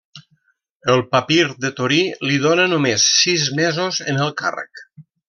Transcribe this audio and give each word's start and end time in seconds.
El 0.93 1.01
papir 1.11 1.43
de 1.65 1.71
Torí 1.79 1.99
li 2.29 2.39
dóna 2.45 2.65
només 2.71 3.05
sis 3.21 3.45
mesos 3.63 4.01
en 4.15 4.19
el 4.25 4.33
càrrec. 4.45 4.83